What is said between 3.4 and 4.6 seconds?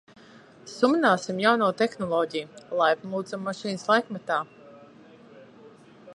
Mašīnas laikmetā!